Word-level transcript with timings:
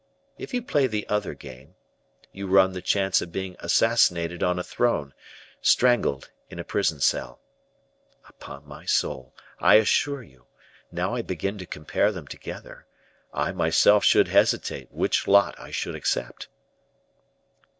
If 0.35 0.51
you 0.51 0.63
play 0.63 0.87
the 0.87 1.07
other 1.09 1.35
game, 1.35 1.75
you 2.31 2.47
run 2.47 2.73
the 2.73 2.81
chance 2.81 3.21
of 3.21 3.31
being 3.31 3.55
assassinated 3.59 4.41
on 4.41 4.57
a 4.57 4.63
throne, 4.63 5.13
strangled 5.61 6.31
in 6.49 6.57
a 6.57 6.63
prison 6.63 6.99
cell. 7.01 7.39
Upon 8.27 8.67
my 8.67 8.85
soul, 8.85 9.35
I 9.59 9.75
assure 9.75 10.23
you, 10.23 10.47
now 10.91 11.13
I 11.13 11.21
begin 11.21 11.59
to 11.59 11.67
compare 11.67 12.11
them 12.11 12.25
together, 12.25 12.87
I 13.31 13.51
myself 13.51 14.03
should 14.03 14.27
hesitate 14.29 14.91
which 14.91 15.27
lot 15.27 15.53
I 15.59 15.69
should 15.69 15.93
accept." 15.93 16.47